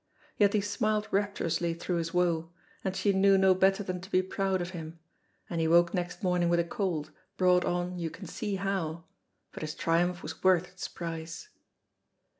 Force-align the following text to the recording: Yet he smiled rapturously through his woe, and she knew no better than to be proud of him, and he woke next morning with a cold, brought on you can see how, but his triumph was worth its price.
Yet 0.35 0.53
he 0.53 0.61
smiled 0.61 1.07
rapturously 1.11 1.75
through 1.75 1.97
his 1.97 2.11
woe, 2.11 2.49
and 2.83 2.95
she 2.95 3.13
knew 3.13 3.37
no 3.37 3.53
better 3.53 3.83
than 3.83 4.01
to 4.01 4.09
be 4.09 4.23
proud 4.23 4.59
of 4.59 4.71
him, 4.71 4.97
and 5.47 5.61
he 5.61 5.67
woke 5.67 5.93
next 5.93 6.23
morning 6.23 6.49
with 6.49 6.59
a 6.59 6.63
cold, 6.63 7.11
brought 7.37 7.65
on 7.65 7.99
you 7.99 8.09
can 8.09 8.25
see 8.25 8.55
how, 8.55 9.03
but 9.51 9.61
his 9.61 9.75
triumph 9.75 10.23
was 10.23 10.43
worth 10.43 10.67
its 10.69 10.87
price. 10.87 11.49